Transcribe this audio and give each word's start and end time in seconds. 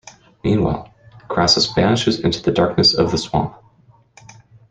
Meanwhile, 0.43 0.91
Crassus 1.27 1.67
vanishes 1.71 2.19
into 2.21 2.41
the 2.41 2.49
darkness 2.51 2.95
of 2.95 3.11
the 3.11 3.19
swamp. 3.19 3.53